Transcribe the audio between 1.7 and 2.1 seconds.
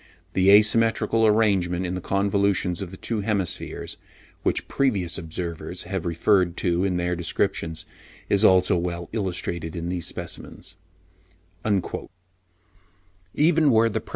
in the